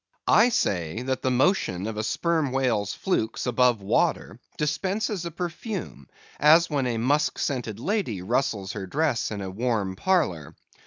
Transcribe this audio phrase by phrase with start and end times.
[0.25, 6.09] I say, that the motion of a Sperm Whale's flukes above water dispenses a perfume,
[6.39, 10.55] as when a musk scented lady rustles her dress in a warm parlor.